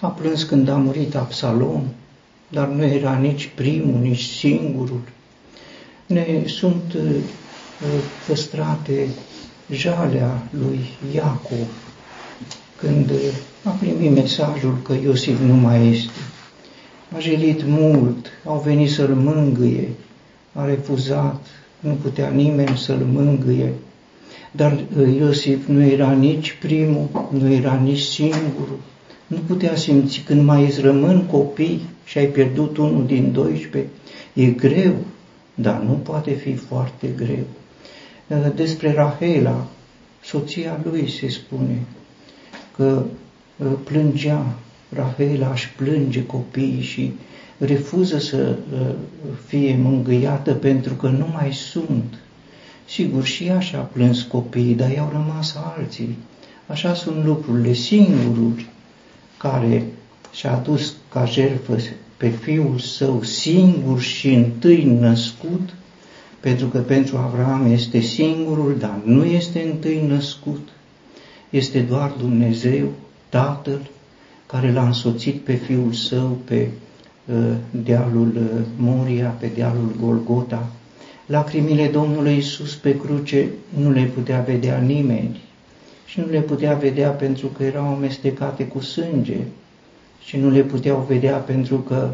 A 0.01 0.09
plâns 0.09 0.43
când 0.43 0.69
a 0.69 0.77
murit 0.77 1.15
Absalom, 1.15 1.83
dar 2.49 2.69
nu 2.69 2.85
era 2.85 3.15
nici 3.15 3.51
primul, 3.55 4.01
nici 4.01 4.23
singurul. 4.23 5.01
Ne 6.07 6.43
sunt 6.47 6.93
uh, 6.95 7.03
uh, 7.03 8.03
păstrate 8.27 9.09
jalea 9.71 10.43
lui 10.51 10.81
Iacov 11.15 11.69
când 12.77 13.11
uh, 13.11 13.19
a 13.65 13.71
primit 13.71 14.11
mesajul 14.11 14.79
că 14.83 14.93
Iosif 14.93 15.41
nu 15.41 15.55
mai 15.55 15.89
este. 15.89 16.21
A 17.17 17.19
jelit 17.19 17.65
mult, 17.65 18.27
au 18.45 18.59
venit 18.59 18.91
să-l 18.91 19.15
mângâie, 19.15 19.89
a 20.53 20.65
refuzat, 20.65 21.46
nu 21.81 21.93
putea 21.93 22.29
nimeni 22.29 22.77
să-l 22.77 23.07
mângâie. 23.13 23.73
Dar 24.51 24.73
uh, 24.73 25.17
Iosif 25.19 25.67
nu 25.67 25.83
era 25.83 26.13
nici 26.13 26.57
primul, 26.61 27.29
nu 27.39 27.53
era 27.53 27.75
nici 27.75 28.01
singurul. 28.01 28.79
Nu 29.27 29.37
putea 29.47 29.77
simți 29.77 30.19
când 30.21 30.43
mai 30.43 30.65
îți 30.65 30.81
rămân 30.81 31.23
copii 31.23 31.81
și 32.05 32.19
ai 32.19 32.27
pierdut 32.27 32.77
unul 32.77 33.07
din 33.07 33.33
12. 33.33 33.91
E 34.33 34.45
greu, 34.45 34.95
dar 35.55 35.81
nu 35.81 35.93
poate 35.93 36.31
fi 36.31 36.55
foarte 36.55 37.07
greu. 37.17 37.47
Uh, 38.27 38.53
despre 38.55 38.93
Rahela, 38.93 39.67
soția 40.23 40.81
lui 40.85 41.11
se 41.11 41.29
spune 41.29 41.83
că 42.77 43.05
uh, 43.57 43.67
plângea, 43.85 44.55
Rahela 44.89 45.51
își 45.51 45.73
plânge 45.73 46.27
copiii 46.27 46.83
și 46.83 47.13
refuză 47.59 48.19
să 48.19 48.57
uh, 48.73 48.95
fie 49.47 49.79
mângâiată 49.83 50.53
pentru 50.53 50.95
că 50.95 51.09
nu 51.09 51.29
mai 51.33 51.53
sunt. 51.53 52.15
Sigur, 52.89 53.25
și 53.25 53.45
ea 53.45 53.61
și-a 53.61 53.79
plâns 53.79 54.23
copiii, 54.23 54.75
dar 54.75 54.91
i-au 54.91 55.09
rămas 55.13 55.57
alții. 55.77 56.17
Așa 56.67 56.95
sunt 56.95 57.25
lucrurile. 57.25 57.73
Singurul 57.73 58.53
care 59.39 59.85
și-a 60.33 60.57
dus 60.65 60.95
ca 61.09 61.25
jertfă 61.25 61.77
pe 62.17 62.29
fiul 62.29 62.79
său 62.79 63.23
singur 63.23 64.01
și 64.01 64.29
întâi 64.35 64.85
născut, 64.85 65.75
pentru 66.41 66.67
că 66.67 66.79
pentru 66.79 67.17
Avram 67.17 67.73
este 67.73 68.01
singurul, 68.01 68.77
dar 68.79 69.01
nu 69.05 69.25
este 69.25 69.63
întâi 69.73 70.07
născut, 70.07 70.69
este 71.51 71.81
doar 71.81 72.13
Dumnezeu, 72.19 72.89
Tatăl, 73.29 73.91
care 74.47 74.73
l-a 74.73 74.87
însoțit 74.87 75.41
pe 75.41 75.55
fiul 75.55 75.93
său 75.93 76.39
pe 76.45 76.69
Uh, 76.69 76.86
dealul 77.71 78.33
uh, 78.37 78.67
Moria, 78.77 79.29
pe 79.29 79.51
dealul 79.55 79.97
Golgota, 80.01 80.67
Lacrimile 81.27 81.89
Domnului 81.89 82.37
Isus 82.37 82.75
pe 82.75 82.97
cruce 82.99 83.49
nu 83.79 83.91
le 83.91 84.03
putea 84.03 84.41
vedea 84.41 84.79
nimeni 84.79 85.41
și 86.05 86.21
nu 86.21 86.27
le 86.27 86.41
putea 86.41 86.75
vedea 86.75 87.11
pentru 87.11 87.47
că 87.47 87.63
erau 87.63 87.87
amestecate 87.87 88.67
cu 88.67 88.81
sânge 88.81 89.37
și 90.25 90.37
nu 90.37 90.51
le 90.51 90.63
puteau 90.63 91.07
vedea 91.09 91.37
pentru 91.37 91.77
că 91.77 92.11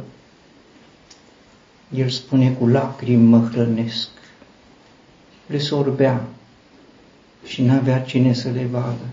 el 1.95 2.09
spune 2.09 2.51
cu 2.51 2.67
lacrimi 2.67 3.29
mă 3.29 3.49
hrănesc. 3.53 4.09
Le 5.47 5.59
sorbea 5.59 6.25
și 7.45 7.63
n-avea 7.63 8.01
cine 8.01 8.33
să 8.33 8.49
le 8.49 8.69
vadă. 8.71 9.07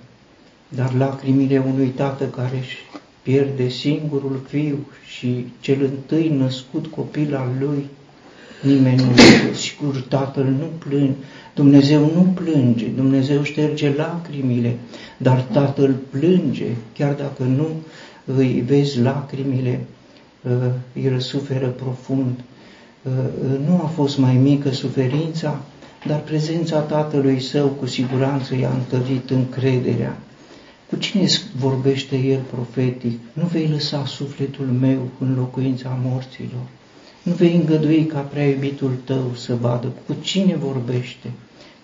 Dar 0.68 0.94
lacrimile 0.94 1.58
unui 1.58 1.88
tată 1.88 2.26
care 2.26 2.58
își 2.58 2.78
pierde 3.30 3.68
singurul 3.68 4.42
fiu 4.48 4.78
și 5.06 5.46
cel 5.60 5.78
întâi 5.82 6.30
născut 6.30 6.88
copil 6.88 7.36
al 7.36 7.50
lui, 7.60 7.86
nimeni 8.62 8.98
nu 8.98 9.10
vede. 9.10 9.54
Sigur, 9.54 10.06
tatăl 10.08 10.44
nu 10.44 10.66
plânge, 10.88 11.14
Dumnezeu 11.54 12.00
nu 12.00 12.34
plânge, 12.34 12.86
Dumnezeu 12.86 13.44
șterge 13.44 13.94
lacrimile, 13.96 14.78
dar 15.18 15.42
tatăl 15.42 15.96
plânge, 16.10 16.66
chiar 16.94 17.14
dacă 17.14 17.44
nu 17.44 17.68
îi 18.26 18.64
vezi 18.68 19.00
lacrimile, 19.00 19.86
uh, 20.44 21.04
el 21.04 21.20
suferă 21.20 21.68
profund. 21.68 22.40
Uh, 23.04 23.12
nu 23.68 23.74
a 23.84 23.88
fost 23.88 24.18
mai 24.18 24.36
mică 24.36 24.70
suferința, 24.72 25.62
dar 26.08 26.20
prezența 26.20 26.80
tatălui 26.80 27.42
său 27.42 27.68
cu 27.68 27.86
siguranță 27.86 28.56
i-a 28.56 28.70
întărit 28.70 29.30
încrederea. 29.30 30.18
Cu 30.90 30.96
cine 30.96 31.28
vorbește 31.58 32.16
el 32.16 32.40
profetic? 32.52 33.20
Nu 33.34 33.46
vei 33.52 33.68
lăsa 33.68 34.06
sufletul 34.06 34.66
meu 34.66 35.08
în 35.20 35.36
locuința 35.36 35.98
morților. 36.04 36.66
Nu 37.24 37.34
vei 37.34 37.56
îngădui 37.56 38.06
ca 38.06 38.20
prea 38.20 38.48
iubitul 38.48 38.92
tău 39.04 39.32
să 39.36 39.56
vadă 39.56 39.88
cu 40.08 40.16
cine 40.22 40.56
vorbește. 40.56 41.32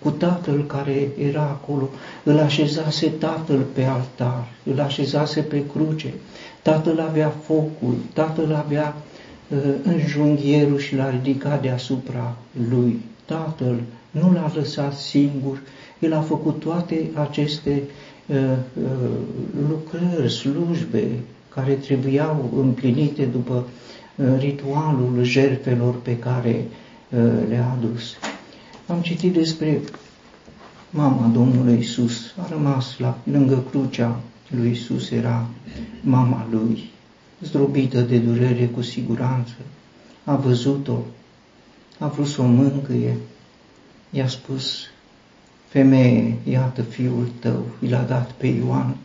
Cu 0.02 0.10
tatăl 0.10 0.64
care 0.64 1.08
era 1.18 1.42
acolo, 1.42 1.88
îl 2.22 2.38
așezase 2.38 3.08
tatăl 3.08 3.58
pe 3.72 3.82
altar, 3.82 4.48
îl 4.64 4.80
așezase 4.80 5.40
pe 5.40 5.66
cruce, 5.66 6.14
tatăl 6.62 7.00
avea 7.00 7.28
focul, 7.28 7.96
tatăl 8.12 8.54
avea 8.54 8.96
uh, 9.48 9.58
înjunghierul 9.82 10.78
și 10.78 10.94
l-a 10.94 11.10
ridicat 11.10 11.62
deasupra 11.62 12.36
lui. 12.68 13.00
Tatăl 13.24 13.80
nu 14.10 14.32
l-a 14.32 14.52
lăsat 14.54 14.94
singur, 14.98 15.60
el 15.98 16.12
a 16.12 16.20
făcut 16.20 16.60
toate 16.60 17.10
aceste 17.14 17.70
uh, 17.70 17.82
uh, 17.82 18.15
lucrări, 19.68 20.32
slujbe 20.32 21.20
care 21.56 21.72
trebuiau 21.72 22.50
împlinite 22.56 23.24
după 23.24 23.66
uh, 24.16 24.26
ritualul 24.38 25.22
jertfelor 25.22 26.00
pe 26.00 26.18
care 26.18 26.66
uh, 27.08 27.20
le-a 27.48 27.76
adus. 27.78 28.14
Am 28.86 29.00
citit 29.00 29.32
despre 29.32 29.80
mama 30.90 31.26
Domnului 31.26 31.78
Isus, 31.78 32.34
a 32.36 32.46
rămas 32.50 32.98
la, 32.98 33.18
lângă 33.22 33.64
crucea 33.70 34.20
lui 34.50 34.70
Isus, 34.70 35.10
era 35.10 35.46
mama 36.00 36.46
lui, 36.50 36.90
zdrobită 37.40 38.00
de 38.00 38.18
durere 38.18 38.66
cu 38.66 38.82
siguranță, 38.82 39.54
a 40.24 40.34
văzut-o, 40.36 40.98
a 41.98 42.06
vrut 42.06 42.26
să 42.26 42.42
o 42.42 42.44
mângâie, 42.44 43.16
i-a 44.10 44.28
spus, 44.28 44.84
femeie, 45.68 46.34
iată 46.50 46.82
fiul 46.82 47.28
tău, 47.40 47.66
i 47.80 47.88
l-a 47.88 48.02
dat 48.02 48.30
pe 48.30 48.46
Ioan, 48.46 48.96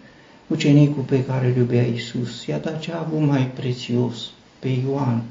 ucenicul 0.48 1.04
pe 1.04 1.26
care 1.26 1.48
îl 1.48 1.56
iubea 1.56 1.82
Iisus, 1.82 2.46
i-a 2.46 2.58
dat 2.58 2.80
ce 2.80 2.92
a 2.92 3.00
avut 3.00 3.28
mai 3.28 3.52
prețios, 3.54 4.32
pe 4.60 4.68
Ioan, 4.68 5.22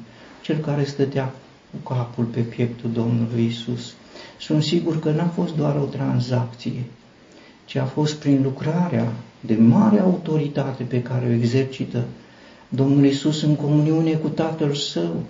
cel 0.43 0.57
care 0.57 0.85
stătea 0.85 1.35
cu 1.71 1.93
capul 1.93 2.25
pe 2.25 2.41
pieptul 2.41 2.91
Domnului 2.93 3.45
Isus. 3.45 3.95
Sunt 4.39 4.63
sigur 4.63 4.99
că 4.99 5.11
n-a 5.11 5.29
fost 5.29 5.57
doar 5.57 5.77
o 5.77 5.85
tranzacție, 5.85 6.85
ci 7.65 7.77
a 7.77 7.85
fost 7.85 8.15
prin 8.15 8.43
lucrarea 8.43 9.13
de 9.41 9.55
mare 9.55 10.01
autoritate 10.01 10.83
pe 10.83 11.03
care 11.03 11.27
o 11.27 11.33
exercită 11.33 12.05
Domnul 12.69 13.05
Isus 13.05 13.43
în 13.43 13.57
comuniune 13.57 14.13
cu 14.13 14.29
Tatăl 14.29 14.75
Său, 14.75 15.23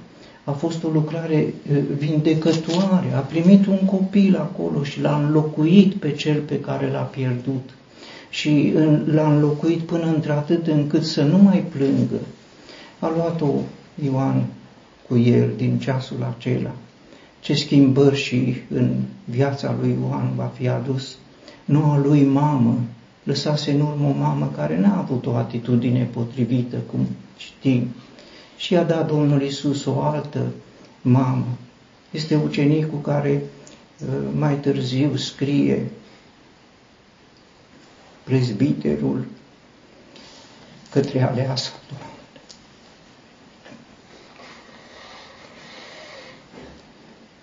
a 0.51 0.53
fost 0.53 0.85
o 0.85 0.89
lucrare 0.89 1.55
vindecătoare, 1.99 3.13
a 3.15 3.19
primit 3.19 3.67
un 3.67 3.85
copil 3.85 4.37
acolo 4.37 4.83
și 4.83 5.01
l-a 5.01 5.17
înlocuit 5.17 5.95
pe 5.95 6.13
cel 6.13 6.41
pe 6.41 6.61
care 6.61 6.91
l-a 6.91 7.01
pierdut 7.01 7.71
și 8.31 8.73
l-a 9.05 9.33
înlocuit 9.33 9.79
până 9.79 10.07
într-atât 10.07 10.67
încât 10.67 11.05
să 11.05 11.23
nu 11.23 11.39
mai 11.39 11.65
plângă. 11.77 12.21
A 12.99 13.13
luat-o 13.17 13.51
Ioan 14.05 14.45
cu 15.09 15.17
el 15.17 15.51
din 15.57 15.79
ceasul 15.79 16.35
acela. 16.37 16.73
Ce 17.41 17.55
schimbări 17.55 18.17
și 18.17 18.57
în 18.75 18.95
viața 19.25 19.75
lui 19.81 19.97
Ioan 20.01 20.33
va 20.37 20.51
fi 20.55 20.69
adus. 20.69 21.17
Noua 21.65 21.99
lui 21.99 22.25
mamă, 22.25 22.79
lăsase 23.23 23.71
în 23.71 23.81
urmă 23.81 24.09
o 24.09 24.19
mamă 24.19 24.53
care 24.57 24.79
n-a 24.79 24.99
avut 24.99 25.27
o 25.27 25.35
atitudine 25.35 26.09
potrivită, 26.13 26.77
cum 26.91 27.07
știm, 27.37 27.87
și 28.61 28.77
a 28.77 28.83
dat 28.83 29.07
Domnul 29.07 29.43
Isus 29.43 29.85
o 29.85 30.01
altă 30.01 30.53
mamă. 31.03 31.47
Este 32.11 32.37
ucenicul 32.37 33.01
care 33.01 33.43
uh, 33.99 34.09
mai 34.35 34.55
târziu 34.55 35.17
scrie 35.17 35.91
prezbiterul 38.25 39.27
către 40.91 41.23
aleasa 41.23 41.71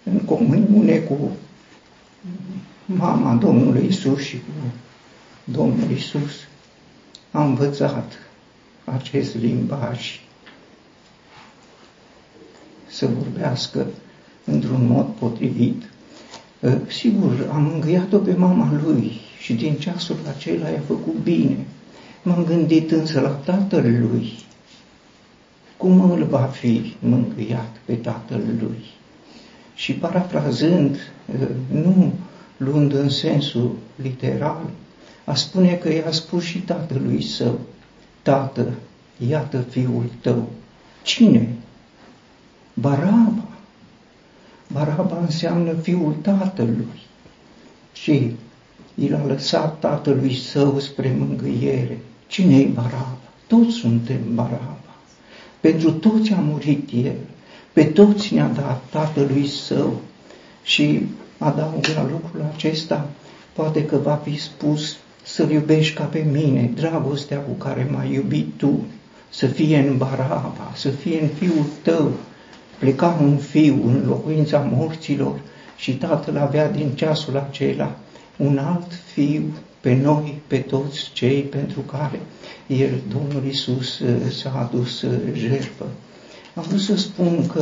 În 0.03 0.19
comuniune 0.19 0.97
cu 0.97 1.32
mama 2.86 3.34
Domnului 3.34 3.86
Isus 3.86 4.21
și 4.21 4.38
cu 4.38 4.71
Domnul 5.43 5.91
Isus 5.91 6.32
a 7.32 7.43
învățat 7.43 8.12
acest 8.86 9.36
limbaj 9.36 10.27
să 12.97 13.07
vorbească 13.07 13.88
într-un 14.45 14.88
mod 14.88 15.05
potrivit. 15.19 15.81
Ă, 16.63 16.77
sigur, 16.88 17.49
am 17.53 17.63
mângâiat-o 17.63 18.17
pe 18.17 18.33
mama 18.33 18.81
lui 18.83 19.12
și 19.39 19.53
din 19.53 19.73
ceasul 19.73 20.15
acela 20.36 20.69
i-a 20.69 20.81
făcut 20.88 21.13
bine. 21.23 21.65
M-am 22.23 22.43
gândit 22.43 22.91
însă 22.91 23.19
la 23.19 23.29
tatăl 23.29 24.07
lui. 24.12 24.33
Cum 25.77 26.12
îl 26.12 26.23
va 26.23 26.41
fi 26.41 26.95
mângâiat 26.99 27.75
pe 27.86 27.93
tatăl 27.93 28.41
lui? 28.60 28.83
Și 29.75 29.93
parafrazând, 29.93 30.97
ă, 31.41 31.47
nu 31.71 32.13
luând 32.57 32.93
în 32.93 33.10
sensul 33.10 33.75
literal, 33.95 34.69
a 35.25 35.36
spune 35.36 35.73
că 35.73 35.93
i-a 35.93 36.12
spus 36.12 36.43
și 36.43 36.60
tatălui 36.60 37.23
său, 37.23 37.60
Tată, 38.21 38.67
iată 39.27 39.65
fiul 39.69 40.10
tău. 40.21 40.49
Cine 41.03 41.57
Baraba. 42.88 43.47
Baraba 44.73 45.17
înseamnă 45.21 45.73
fiul 45.73 46.15
tatălui. 46.21 47.00
Și 47.93 48.32
el 48.95 49.15
a 49.15 49.26
lăsat 49.26 49.80
tatălui 49.80 50.36
său 50.36 50.80
spre 50.80 51.15
mângâiere. 51.19 51.97
Cine 52.28 52.60
e 52.60 52.65
Baraba? 52.65 53.17
Toți 53.47 53.71
suntem 53.71 54.19
Baraba. 54.34 54.95
Pentru 55.60 55.91
toți 55.91 56.32
a 56.32 56.39
murit 56.39 56.89
el. 56.93 57.15
Pe 57.73 57.84
toți 57.84 58.34
ne-a 58.34 58.47
dat 58.47 58.84
tatălui 58.89 59.47
său. 59.47 60.02
Și 60.63 61.02
adaug 61.38 61.86
la 61.95 62.04
lucrul 62.04 62.52
acesta, 62.54 63.10
poate 63.54 63.86
că 63.86 63.97
va 63.97 64.15
fi 64.23 64.39
spus 64.39 64.97
să-L 65.23 65.52
iubești 65.52 65.95
ca 65.95 66.04
pe 66.04 66.28
mine, 66.32 66.71
dragostea 66.76 67.39
cu 67.39 67.52
care 67.52 67.88
m-ai 67.91 68.13
iubit 68.13 68.47
tu, 68.58 68.86
să 69.30 69.47
fie 69.47 69.78
în 69.78 69.97
Baraba, 69.97 70.71
să 70.76 70.89
fie 70.89 71.21
în 71.21 71.28
fiul 71.28 71.65
tău, 71.82 72.12
pleca 72.80 73.18
un 73.22 73.38
fiu 73.38 73.82
în 73.86 74.04
locuința 74.08 74.70
morților 74.74 75.40
și 75.78 75.96
tatăl 75.96 76.38
avea 76.38 76.72
din 76.72 76.90
ceasul 76.90 77.38
acela 77.38 77.96
un 78.38 78.58
alt 78.58 78.92
fiu 79.13 79.44
pe 79.80 79.96
noi, 79.96 80.42
pe 80.48 80.58
toți 80.58 81.10
cei 81.13 81.42
pentru 81.42 81.80
care 81.80 82.20
el, 82.68 82.94
Domnul 83.12 83.50
Isus, 83.50 84.02
s-a 84.30 84.70
adus 84.70 85.06
jertfă. 85.34 85.86
Am 86.58 86.63
vrut 86.68 86.80
să 86.80 86.96
spun 86.96 87.48
că 87.54 87.62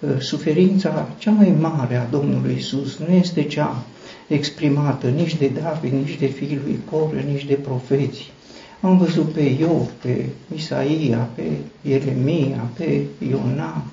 uh, 0.00 0.20
suferința 0.20 1.08
cea 1.18 1.30
mai 1.30 1.54
mare 1.60 1.96
a 1.96 2.04
Domnului 2.04 2.54
Isus 2.58 2.98
nu 2.98 3.14
este 3.14 3.42
cea 3.42 3.82
exprimată 4.26 5.06
nici 5.06 5.36
de 5.36 5.48
David, 5.48 5.92
nici 5.92 6.18
de 6.18 6.26
fiul 6.26 6.60
lui 6.64 6.80
Coră, 6.90 7.20
nici 7.20 7.44
de 7.44 7.54
profeți. 7.54 8.32
Am 8.80 8.98
văzut 8.98 9.32
pe 9.32 9.40
Iov, 9.40 9.90
pe 10.02 10.26
Isaia, 10.54 11.28
pe 11.34 11.42
Ieremia, 11.82 12.70
pe 12.76 13.02
Iona, 13.30 13.84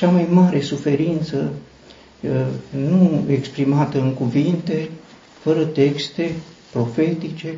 cea 0.00 0.10
mai 0.10 0.26
mare 0.30 0.60
suferință 0.60 1.52
uh, 2.20 2.30
nu 2.70 3.24
exprimată 3.28 4.00
în 4.00 4.14
cuvinte, 4.14 4.88
fără 5.40 5.64
texte 5.64 6.32
profetice, 6.72 7.54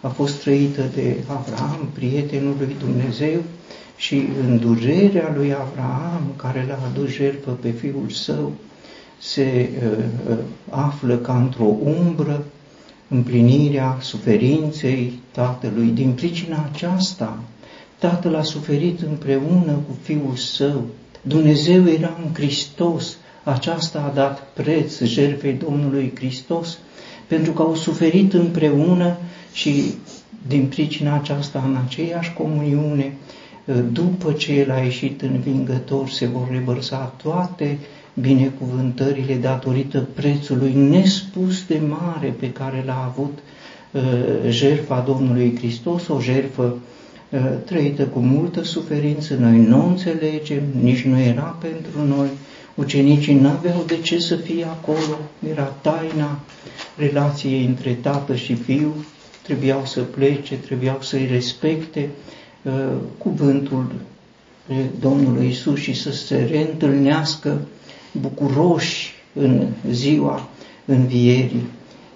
a 0.00 0.08
fost 0.08 0.40
trăită 0.40 0.82
de 0.94 1.16
Abraham, 1.26 1.88
prietenul 1.92 2.54
lui 2.58 2.76
Dumnezeu, 2.78 3.42
și 3.96 4.22
în 4.40 4.58
durerea 4.58 5.32
lui 5.36 5.54
Abraham, 5.54 6.22
care 6.36 6.64
l-a 6.68 6.78
adus 6.92 7.10
jertfă 7.10 7.50
pe 7.50 7.70
fiul 7.70 8.08
său, 8.08 8.52
se 9.20 9.68
uh, 10.30 10.36
află 10.70 11.16
ca 11.16 11.36
într-o 11.36 11.76
umbră 11.84 12.44
împlinirea 13.08 13.96
suferinței 14.00 15.12
Tatălui. 15.30 15.86
Din 15.86 16.12
pricina 16.12 16.68
aceasta, 16.72 17.38
Tatăl 17.98 18.34
a 18.34 18.42
suferit 18.42 19.00
împreună 19.00 19.72
cu 19.72 19.96
Fiul 20.02 20.36
Său. 20.36 20.84
Dumnezeu 21.28 21.88
era 21.88 22.18
în 22.24 22.34
Hristos. 22.34 23.16
Aceasta 23.42 24.10
a 24.10 24.14
dat 24.14 24.46
preț 24.54 25.00
jertfei 25.02 25.52
Domnului 25.52 26.12
Hristos, 26.14 26.78
pentru 27.26 27.52
că 27.52 27.62
au 27.62 27.74
suferit 27.74 28.32
împreună 28.32 29.16
și 29.52 29.94
din 30.46 30.66
pricina 30.66 31.14
aceasta 31.14 31.64
în 31.66 31.76
aceeași 31.86 32.32
comuniune, 32.32 33.12
după 33.92 34.32
ce 34.32 34.52
El 34.52 34.70
a 34.70 34.78
ieșit 34.78 35.22
învingător, 35.22 36.08
se 36.08 36.26
vor 36.26 36.48
revărsa 36.50 37.14
toate 37.22 37.78
binecuvântările 38.14 39.34
datorită 39.34 40.06
prețului 40.14 40.72
nespus 40.74 41.66
de 41.66 41.80
mare 41.88 42.34
pe 42.40 42.52
care 42.52 42.82
l-a 42.86 43.12
avut 43.12 43.38
uh, 43.90 44.02
jertfa 44.48 45.00
Domnului 45.06 45.56
Hristos, 45.56 46.08
o 46.08 46.20
jertfă 46.20 46.62
uh, 46.62 46.78
trăită 47.64 48.02
cu 48.02 48.18
multă 48.18 48.62
suferință, 48.62 49.34
noi 49.34 49.58
nu 49.58 49.86
înțelegem, 49.86 50.62
nici 50.80 51.04
nu 51.04 51.20
era 51.20 51.56
pentru 51.60 52.04
noi, 52.16 52.28
ucenicii 52.74 53.34
nu 53.34 53.48
aveau 53.48 53.84
de 53.86 53.96
ce 53.96 54.18
să 54.18 54.36
fie 54.36 54.64
acolo, 54.64 55.18
era 55.50 55.74
taina 55.80 56.40
relației 56.96 57.64
între 57.64 57.92
tată 57.92 58.34
și 58.34 58.54
fiu, 58.54 58.94
trebuiau 59.42 59.84
să 59.84 60.00
plece, 60.00 60.54
trebuiau 60.54 60.98
să-i 61.00 61.28
respecte 61.30 62.08
uh, 62.62 62.72
cuvântul 63.18 63.92
Domnului 65.00 65.48
Isus 65.48 65.78
și 65.78 65.92
să 65.92 66.12
se 66.12 66.46
reîntâlnească 66.50 67.60
bucuroși 68.20 69.12
în 69.32 69.66
ziua 69.90 70.48
învierii, 70.84 71.66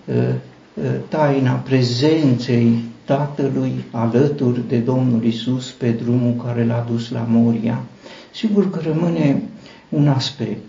ă, 0.08 0.20
ă, 0.20 0.90
taina 1.08 1.52
prezenței 1.52 2.78
Tatălui 3.04 3.84
alături 3.90 4.68
de 4.68 4.78
Domnul 4.78 5.24
Isus 5.24 5.70
pe 5.70 5.90
drumul 5.90 6.42
care 6.44 6.64
l-a 6.64 6.86
dus 6.90 7.10
la 7.10 7.26
Moria. 7.28 7.82
Sigur 8.34 8.70
că 8.70 8.80
rămâne 8.84 9.42
un 9.88 10.08
aspect. 10.08 10.64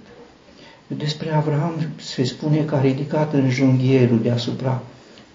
Despre 0.88 1.34
Avram 1.34 1.74
se 1.96 2.24
spune 2.24 2.58
că 2.58 2.76
a 2.76 2.82
ridicat 2.82 3.34
în 3.34 3.50
junghierul 3.50 4.22
deasupra 4.22 4.84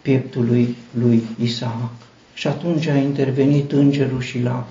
pieptului 0.03 0.77
lui 0.99 1.23
Isaac. 1.43 1.91
Și 2.35 2.47
atunci 2.47 2.87
a 2.87 2.97
intervenit 2.97 3.73
îngerul 3.73 4.21
și 4.21 4.43
l-a, 4.43 4.67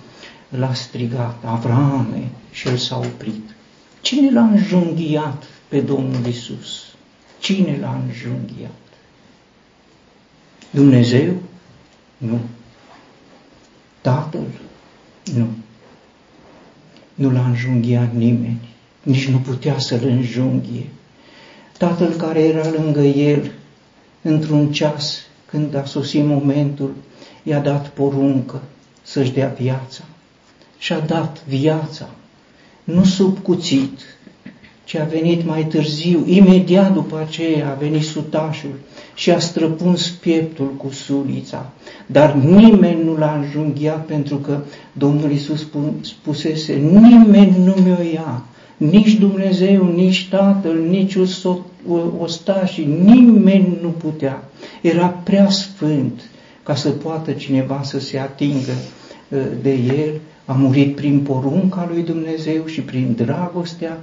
l-a 0.50 0.74
strigat, 0.74 1.44
Avrame, 1.46 2.30
și 2.52 2.68
el 2.68 2.78
s-a 2.78 2.98
oprit. 2.98 3.44
Cine 4.02 4.32
l-a 4.32 4.44
înjunghiat 4.44 5.44
pe 5.68 5.80
Domnul 5.80 6.26
Isus? 6.26 6.84
Cine 7.40 7.78
l-a 7.82 8.02
înjunghiat? 8.06 8.72
Dumnezeu? 10.70 11.34
Nu. 12.18 12.40
Tatăl? 14.02 14.48
Nu. 15.34 15.48
Nu 17.16 17.32
l-a 17.32 17.46
înjunghiat 17.46 18.14
nimeni, 18.14 18.70
nici 19.04 19.28
nu 19.28 19.38
putea 19.38 19.80
să-l 19.80 20.04
înjunghie. 20.04 20.86
Tatăl 21.78 22.14
care 22.14 22.40
era 22.40 22.70
lângă 22.70 23.02
el, 23.02 23.52
într-un 24.22 24.72
ceas, 24.72 25.20
când 25.46 25.76
a 25.76 25.86
sosit 25.86 26.26
momentul, 26.26 26.94
i-a 27.44 27.60
dat 27.60 27.88
poruncă 27.88 28.62
să-și 29.02 29.32
dea 29.32 29.48
viața. 29.48 30.04
Și-a 30.78 31.00
dat 31.00 31.44
viața 31.46 32.10
nu 32.84 33.04
sub 33.04 33.40
cuțit, 33.40 34.00
ci 34.88 34.96
a 34.96 35.04
venit 35.04 35.46
mai 35.46 35.66
târziu, 35.66 36.24
imediat 36.26 36.94
după 36.94 37.26
aceea 37.28 37.70
a 37.70 37.74
venit 37.80 38.04
sutașul 38.04 38.80
și 39.16 39.32
a 39.32 39.40
străpuns 39.40 40.10
pieptul 40.10 40.74
cu 40.78 40.90
sulița. 40.90 41.70
Dar 42.06 42.34
nimeni 42.34 43.04
nu 43.04 43.18
l-a 43.18 43.42
înjunghiat 43.44 44.06
pentru 44.06 44.36
că 44.36 44.60
Domnul 44.94 45.32
Iisus 45.32 45.68
spusese, 46.02 46.74
nimeni 46.74 47.56
nu 47.64 47.74
mi-o 47.84 48.12
ia, 48.14 48.44
nici 48.78 49.14
Dumnezeu, 49.14 49.94
nici 49.96 50.28
Tatăl, 50.30 50.80
nici 50.90 51.18
ostașii, 52.20 52.86
nimeni 53.04 53.78
nu 53.82 53.90
putea. 53.90 54.44
Era 54.82 55.08
prea 55.08 55.50
sfânt 55.50 56.22
ca 56.64 56.76
să 56.76 56.90
poată 56.90 57.32
cineva 57.32 57.82
să 57.84 58.00
se 58.00 58.20
atingă 58.20 58.74
uh, 59.30 59.40
de 59.62 59.74
el 59.74 60.22
a 60.46 60.54
murit 60.54 60.96
prin 60.96 61.20
porunca 61.20 61.90
lui 61.92 62.04
Dumnezeu 62.04 62.66
și 62.66 62.82
prin 62.82 63.14
dragostea 63.18 63.98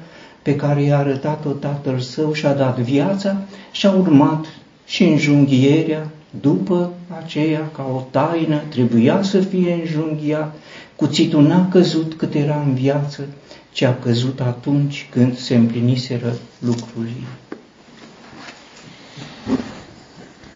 pe 0.45 0.57
care 0.57 0.83
i-a 0.83 0.99
arătat-o 0.99 1.51
Tatăl 1.51 1.99
Său 1.99 2.33
și 2.33 2.47
a 2.47 2.53
dat 2.53 2.79
viața 2.79 3.37
și 3.73 3.87
a 3.87 3.91
urmat 3.91 4.45
și 4.87 5.05
înjunghierea 5.05 6.11
după 6.41 6.93
aceea 7.23 7.71
ca 7.77 7.91
o 7.95 8.03
taină 8.11 8.63
trebuia 8.69 9.23
să 9.23 9.41
fie 9.41 9.73
înjunghiat, 9.73 10.55
cuțitul 10.97 11.43
n-a 11.43 11.69
căzut 11.69 12.15
cât 12.15 12.35
era 12.35 12.63
în 12.67 12.75
viață, 12.75 13.27
ci 13.73 13.83
a 13.83 13.95
căzut 13.95 14.41
atunci 14.41 15.07
când 15.11 15.37
se 15.37 15.55
împliniseră 15.55 16.35
lucrurile. 16.59 17.27